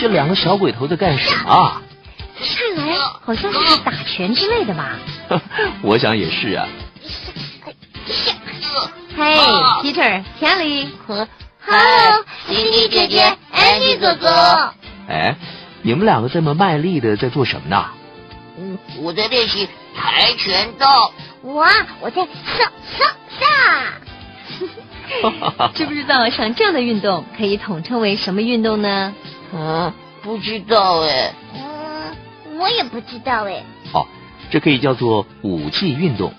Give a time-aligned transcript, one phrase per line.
[0.00, 1.82] 这两个小鬼头在干什么啊？
[2.38, 4.98] 看来好像是打拳之类的吧？
[5.82, 6.66] 我想也是啊。
[9.14, 9.36] 嘿
[9.82, 11.28] ，Peter、Kelly 和
[11.66, 14.72] Hello，姐姐，Andy 哥哥。
[15.06, 15.36] 哎，
[15.82, 17.84] 你们两个这么卖力的在做什么呢？
[18.58, 21.12] 嗯，我在练习跆拳道。
[21.42, 21.66] 我
[22.00, 23.06] 我在上上
[23.38, 23.48] 上。
[25.74, 29.14] 知不知道像这样的运动可以统称为什么运动呢？
[29.52, 31.34] 嗯，不知道哎。
[31.54, 33.62] 嗯，我也不知道哎。
[33.92, 34.06] 哦，
[34.50, 36.32] 这可以叫做武技运动。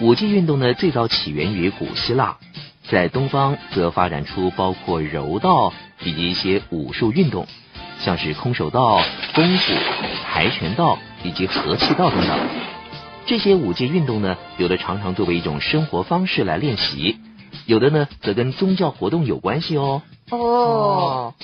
[0.00, 2.36] 武技运动呢，最早起源于古希腊，
[2.88, 5.72] 在东方则发展出包括柔道
[6.02, 7.46] 以及一些武术运动，
[7.98, 9.00] 像是空手道、
[9.34, 9.72] 功夫、
[10.30, 12.38] 跆拳道以及合气道等等。
[13.24, 17.18] 这些武技运动呢，有的常常作为一种生活方式来练习，
[17.64, 20.02] 有的呢则跟宗教活动有关系哦。
[20.30, 21.34] 哦，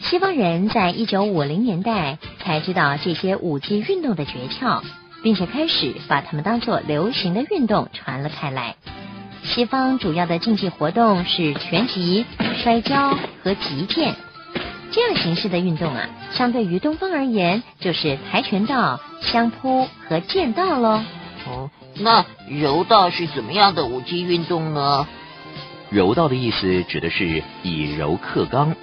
[0.00, 4.82] 西方人在一九五零年代才知道这些武技运动的诀窍。
[5.22, 8.76] 并且开始把它们当做流行的运动传了开来。
[9.42, 12.24] 西方主要的竞技活动是拳击、
[12.62, 14.14] 摔跤和击剑，
[14.92, 21.02] 这样形式的运动啊，相对于东方而言，就是跆拳道、相扑和剑道喽。
[21.48, 25.08] 哦，那柔道是怎么样的武技运动呢？
[25.90, 28.76] 柔道的意思指的是以柔克刚，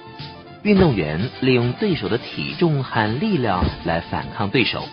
[0.64, 4.88] 运动员利用对手的体重和力量来反抗对手。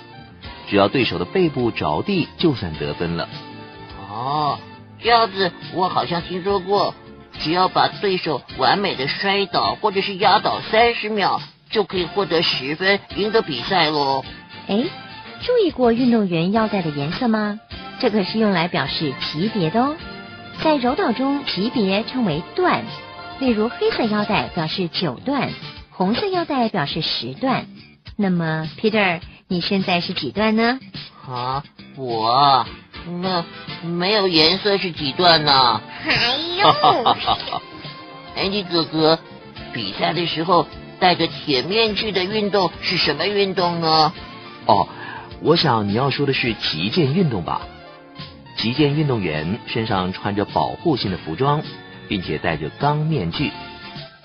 [0.68, 3.28] 只要对手的背部着地，就算得分了。
[4.10, 4.60] 哦，
[5.02, 6.94] 这样子我好像听说过，
[7.40, 14.24] 只要把对手完美的摔倒或者是压倒三十秒，就可以获得十分，赢得比赛喽。
[14.68, 14.84] 哎，
[15.42, 17.60] 注意过运动员腰带的颜色吗？
[18.00, 19.96] 这可是用来表示级别的哦。
[20.62, 22.84] 在柔道中，级别称为段，
[23.42, 25.50] 例如黑色腰带表示九段，
[25.90, 27.66] 红色腰带表示十段。
[28.16, 29.20] 那么，Peter。
[29.48, 30.80] 你现在是几段呢？
[31.28, 31.62] 啊，
[31.98, 32.66] 我
[33.22, 33.44] 那
[33.84, 35.82] 没有颜色是几段呢？
[36.08, 36.70] 哎呦，
[38.38, 39.20] 安迪哥哥，
[39.74, 40.66] 比赛的时候
[41.02, 44.14] 戴着铁面具的运动是什么运动呢？
[44.68, 44.88] 哦，
[45.42, 47.64] 我想你要说的是击剑运动吧？
[48.56, 51.62] 击剑运动员身上穿着保护性的服装，
[52.12, 53.54] 并且戴着钢面具，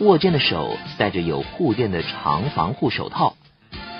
[0.00, 3.36] 握剑的手戴着有护垫的长防护手套。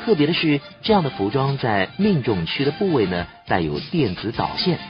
[0.05, 4.81] 特别的是，这样的服装在命中区的部位呢，带有电子导线，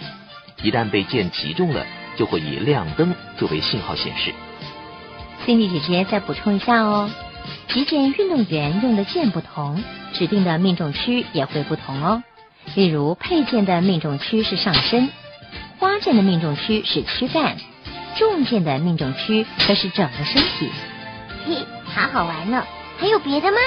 [0.62, 1.84] 一旦被剑击中了，
[2.16, 4.32] 就会以亮灯作为信号显示。
[5.44, 7.10] Cindy 姐姐再补充一下哦，
[7.68, 9.84] 击剑运动员用的剑不同，
[10.14, 12.22] 指定的命中区也会不同哦。
[12.74, 15.10] 例如，佩剑的命中区是上身，
[15.78, 17.58] 花剑的命中区是躯干，
[18.16, 20.70] 重剑的命中区则是整个身体。
[21.46, 22.64] 嘿，好好玩呢，
[22.98, 23.58] 还有别的吗？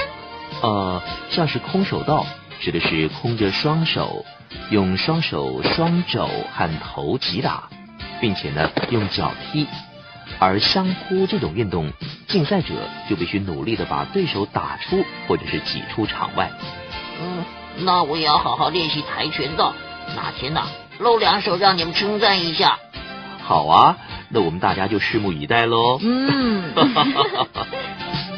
[0.62, 2.26] 呃，像是空手道，
[2.60, 4.24] 指的是空着双手，
[4.70, 7.68] 用双手双肘和头击打，
[8.20, 9.66] 并且呢用脚踢；
[10.40, 11.92] 而相扑这种运动，
[12.26, 12.74] 竞赛者
[13.08, 16.50] 就必须努力的把对手打出或者是挤出场外。
[17.22, 17.44] 嗯，
[17.78, 19.72] 那我也要好好练习跆拳道，
[20.16, 20.66] 哪天呐
[20.98, 22.76] 露两手让你们称赞一下。
[23.42, 23.96] 好啊，
[24.30, 25.98] 那我们大家就拭目以待喽。
[26.00, 26.72] 嗯。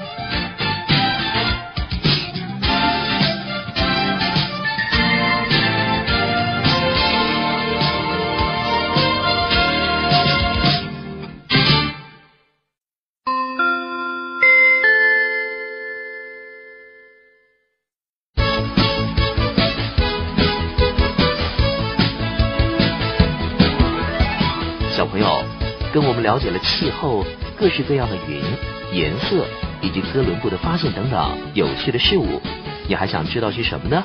[25.92, 27.24] 跟我们了解了气候、
[27.58, 28.42] 各式各样的云、
[28.92, 29.44] 颜色
[29.82, 32.40] 以及哥伦布的发现等等有趣的事物，
[32.88, 34.02] 你还想知道些什么呢？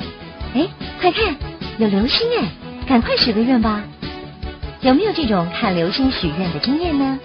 [0.54, 0.68] 哎，
[1.00, 1.36] 快看，
[1.78, 2.50] 有流星哎，
[2.88, 3.82] 赶快许个愿吧！
[4.82, 7.18] 有没有这种看流星许愿的经验呢？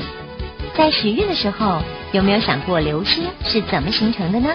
[0.75, 1.83] 在许愿的时候，
[2.13, 4.49] 有没有想过流星是怎么形成的呢？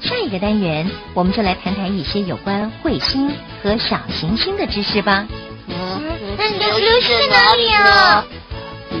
[0.00, 3.30] 下一个单元，我们就来谈谈一些有关彗星
[3.62, 5.26] 和小行星的知识吧。
[5.66, 6.02] 嗯，
[6.36, 8.24] 那流星在哪里啊？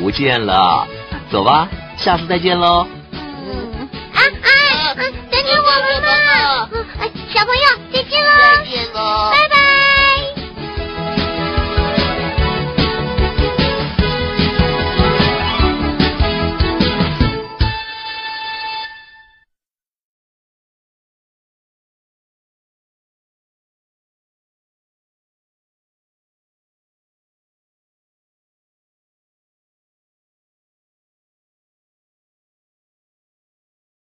[0.00, 0.86] 不见了，
[1.30, 2.86] 走吧，下次再见喽。
[3.12, 4.48] 嗯，啊啊，
[4.94, 6.68] 等等我们吧。
[6.72, 7.62] 嗯，小朋友
[7.92, 9.57] 再见喽，再见喽，拜拜。